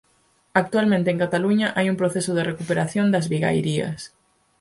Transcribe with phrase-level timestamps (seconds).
[0.61, 3.99] Actualmente en Cataluña hai un proceso de recuperación das vigairías.